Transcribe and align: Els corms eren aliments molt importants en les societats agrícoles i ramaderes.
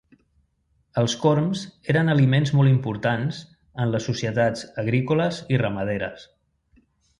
Els 1.01 1.15
corms 1.25 1.61
eren 1.93 2.09
aliments 2.13 2.53
molt 2.61 2.71
importants 2.71 3.43
en 3.85 3.93
les 3.97 4.09
societats 4.11 4.67
agrícoles 4.87 5.45
i 5.59 5.63
ramaderes. 5.67 6.29